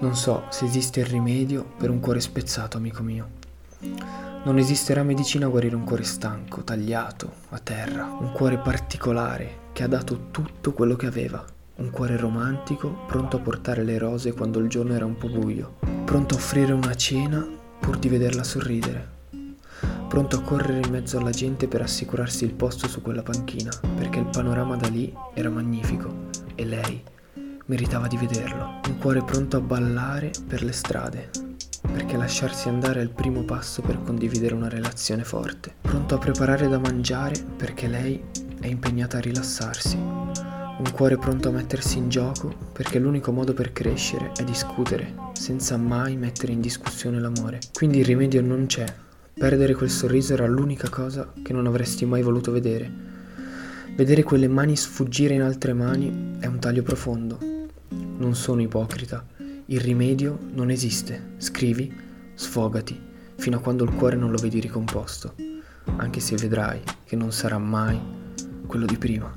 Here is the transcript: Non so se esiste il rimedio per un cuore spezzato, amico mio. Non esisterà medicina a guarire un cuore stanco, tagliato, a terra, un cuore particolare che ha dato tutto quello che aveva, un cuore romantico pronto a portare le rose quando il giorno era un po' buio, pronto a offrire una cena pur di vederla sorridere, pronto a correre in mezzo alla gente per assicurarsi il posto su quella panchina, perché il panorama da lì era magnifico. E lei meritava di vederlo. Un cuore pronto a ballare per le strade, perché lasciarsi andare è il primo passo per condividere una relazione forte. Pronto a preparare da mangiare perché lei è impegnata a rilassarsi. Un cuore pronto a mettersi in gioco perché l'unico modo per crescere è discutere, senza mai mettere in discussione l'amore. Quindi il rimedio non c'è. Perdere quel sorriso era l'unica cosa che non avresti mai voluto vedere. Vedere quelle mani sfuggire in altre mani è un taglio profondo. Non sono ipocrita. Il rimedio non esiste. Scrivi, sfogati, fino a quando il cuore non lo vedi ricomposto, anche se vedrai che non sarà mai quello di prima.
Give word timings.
Non 0.00 0.16
so 0.16 0.44
se 0.50 0.64
esiste 0.64 1.00
il 1.00 1.06
rimedio 1.06 1.64
per 1.76 1.90
un 1.90 2.00
cuore 2.00 2.20
spezzato, 2.20 2.76
amico 2.76 3.02
mio. 3.02 3.42
Non 4.44 4.58
esisterà 4.58 5.02
medicina 5.02 5.46
a 5.46 5.48
guarire 5.48 5.76
un 5.76 5.84
cuore 5.84 6.04
stanco, 6.04 6.62
tagliato, 6.62 7.32
a 7.50 7.58
terra, 7.58 8.04
un 8.04 8.32
cuore 8.32 8.58
particolare 8.58 9.62
che 9.72 9.82
ha 9.82 9.88
dato 9.88 10.28
tutto 10.30 10.72
quello 10.72 10.96
che 10.96 11.06
aveva, 11.06 11.44
un 11.76 11.90
cuore 11.90 12.16
romantico 12.16 13.04
pronto 13.06 13.38
a 13.38 13.40
portare 13.40 13.82
le 13.82 13.98
rose 13.98 14.32
quando 14.32 14.58
il 14.58 14.68
giorno 14.68 14.94
era 14.94 15.04
un 15.04 15.16
po' 15.16 15.28
buio, 15.28 15.76
pronto 16.04 16.34
a 16.34 16.38
offrire 16.38 16.72
una 16.72 16.94
cena 16.94 17.46
pur 17.80 17.98
di 17.98 18.08
vederla 18.08 18.44
sorridere, 18.44 19.08
pronto 20.08 20.36
a 20.36 20.42
correre 20.42 20.86
in 20.86 20.92
mezzo 20.92 21.18
alla 21.18 21.30
gente 21.30 21.66
per 21.66 21.82
assicurarsi 21.82 22.44
il 22.44 22.54
posto 22.54 22.86
su 22.86 23.02
quella 23.02 23.22
panchina, 23.22 23.72
perché 23.96 24.20
il 24.20 24.26
panorama 24.26 24.76
da 24.76 24.88
lì 24.88 25.12
era 25.34 25.50
magnifico. 25.50 26.30
E 26.54 26.64
lei 26.64 27.02
meritava 27.66 28.06
di 28.06 28.16
vederlo. 28.16 28.80
Un 28.86 28.98
cuore 28.98 29.22
pronto 29.22 29.56
a 29.56 29.60
ballare 29.60 30.30
per 30.46 30.62
le 30.62 30.72
strade, 30.72 31.30
perché 31.90 32.16
lasciarsi 32.16 32.68
andare 32.68 33.00
è 33.00 33.02
il 33.02 33.10
primo 33.10 33.42
passo 33.42 33.80
per 33.82 34.02
condividere 34.02 34.54
una 34.54 34.68
relazione 34.68 35.24
forte. 35.24 35.74
Pronto 35.80 36.14
a 36.14 36.18
preparare 36.18 36.68
da 36.68 36.78
mangiare 36.78 37.34
perché 37.56 37.86
lei 37.86 38.22
è 38.60 38.66
impegnata 38.66 39.18
a 39.18 39.20
rilassarsi. 39.20 39.96
Un 39.96 40.90
cuore 40.92 41.16
pronto 41.16 41.48
a 41.48 41.52
mettersi 41.52 41.98
in 41.98 42.08
gioco 42.08 42.52
perché 42.72 42.98
l'unico 42.98 43.30
modo 43.30 43.54
per 43.54 43.72
crescere 43.72 44.32
è 44.36 44.42
discutere, 44.42 45.14
senza 45.32 45.76
mai 45.76 46.16
mettere 46.16 46.52
in 46.52 46.60
discussione 46.60 47.20
l'amore. 47.20 47.60
Quindi 47.72 47.98
il 47.98 48.04
rimedio 48.04 48.42
non 48.42 48.66
c'è. 48.66 48.84
Perdere 49.32 49.74
quel 49.74 49.90
sorriso 49.90 50.32
era 50.32 50.46
l'unica 50.46 50.88
cosa 50.88 51.32
che 51.42 51.52
non 51.52 51.66
avresti 51.66 52.04
mai 52.04 52.22
voluto 52.22 52.50
vedere. 52.50 52.90
Vedere 53.96 54.24
quelle 54.24 54.48
mani 54.48 54.76
sfuggire 54.76 55.34
in 55.34 55.42
altre 55.42 55.72
mani 55.72 56.36
è 56.40 56.46
un 56.46 56.58
taglio 56.58 56.82
profondo. 56.82 57.53
Non 58.16 58.34
sono 58.34 58.62
ipocrita. 58.62 59.26
Il 59.66 59.80
rimedio 59.80 60.38
non 60.52 60.70
esiste. 60.70 61.34
Scrivi, 61.38 61.92
sfogati, 62.34 63.00
fino 63.36 63.56
a 63.56 63.60
quando 63.60 63.84
il 63.84 63.94
cuore 63.94 64.16
non 64.16 64.30
lo 64.30 64.38
vedi 64.38 64.60
ricomposto, 64.60 65.34
anche 65.96 66.20
se 66.20 66.36
vedrai 66.36 66.80
che 67.04 67.16
non 67.16 67.32
sarà 67.32 67.58
mai 67.58 68.00
quello 68.66 68.86
di 68.86 68.96
prima. 68.96 69.32